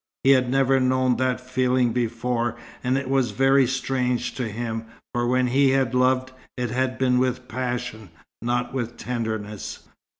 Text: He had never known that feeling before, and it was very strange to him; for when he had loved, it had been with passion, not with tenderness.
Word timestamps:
He 0.23 0.31
had 0.31 0.49
never 0.49 0.79
known 0.79 1.17
that 1.17 1.39
feeling 1.39 1.93
before, 1.93 2.55
and 2.83 2.97
it 2.97 3.07
was 3.07 3.29
very 3.29 3.67
strange 3.67 4.33
to 4.33 4.47
him; 4.49 4.85
for 5.13 5.27
when 5.27 5.45
he 5.45 5.69
had 5.69 5.93
loved, 5.93 6.31
it 6.57 6.71
had 6.71 6.97
been 6.97 7.19
with 7.19 7.47
passion, 7.47 8.09
not 8.41 8.73
with 8.73 8.97
tenderness. 8.97 9.87